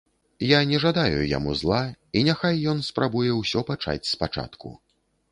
Я 0.51 0.59
не 0.69 0.77
жадаю 0.83 1.19
яму 1.37 1.51
зла, 1.59 1.81
і 2.19 2.23
няхай 2.27 2.57
ён 2.73 2.81
спрабуе 2.87 3.35
ўсё 3.41 3.63
пачаць 3.69 4.09
спачатку. 4.13 4.73